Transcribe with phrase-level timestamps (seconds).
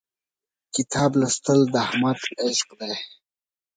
[0.75, 2.93] کتاب لوستل د احمد عشق دی.